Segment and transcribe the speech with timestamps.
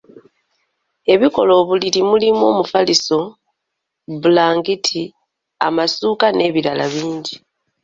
[1.13, 3.17] Ebikola obuliri mulimu omufaliso,
[4.21, 5.01] bulangiti,
[5.67, 7.35] amasuuka n'ebirala bingi.